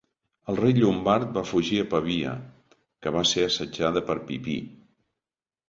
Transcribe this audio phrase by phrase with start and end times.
[0.53, 2.33] El rei llombard va fugir a Pavia,
[3.05, 4.59] que va ser assetjada per Pipí.